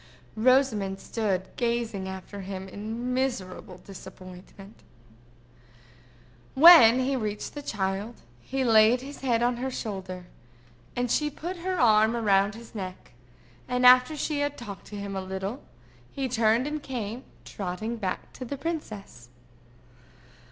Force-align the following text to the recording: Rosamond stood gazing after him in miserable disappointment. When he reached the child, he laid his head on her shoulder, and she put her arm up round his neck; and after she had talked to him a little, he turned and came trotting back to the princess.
Rosamond 0.35 0.99
stood 0.99 1.47
gazing 1.57 2.07
after 2.09 2.41
him 2.41 2.67
in 2.67 3.13
miserable 3.13 3.77
disappointment. 3.77 4.81
When 6.55 6.99
he 7.01 7.15
reached 7.15 7.53
the 7.53 7.61
child, 7.61 8.15
he 8.39 8.63
laid 8.63 9.01
his 9.01 9.19
head 9.21 9.43
on 9.43 9.57
her 9.57 9.69
shoulder, 9.69 10.25
and 10.95 11.11
she 11.11 11.29
put 11.29 11.57
her 11.57 11.79
arm 11.79 12.15
up 12.15 12.25
round 12.25 12.55
his 12.55 12.73
neck; 12.73 13.11
and 13.67 13.85
after 13.85 14.17
she 14.17 14.39
had 14.39 14.57
talked 14.57 14.87
to 14.87 14.95
him 14.97 15.15
a 15.15 15.21
little, 15.21 15.61
he 16.11 16.27
turned 16.27 16.65
and 16.65 16.81
came 16.81 17.23
trotting 17.45 17.97
back 17.97 18.33
to 18.33 18.43
the 18.43 18.57
princess. 18.57 19.29